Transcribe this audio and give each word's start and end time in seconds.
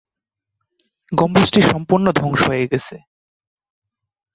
গম্বুজটি 1.11 1.61
সম্পূর্ণ 1.71 2.05
ধ্বংস 2.19 2.41
হয়ে 2.49 2.65
গেছে। 2.71 2.95